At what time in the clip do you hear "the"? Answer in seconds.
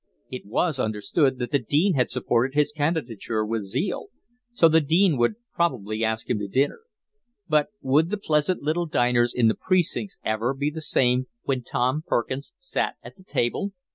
1.51-1.59, 4.67-4.81, 8.09-8.17, 9.47-9.53, 10.71-10.81, 13.15-13.23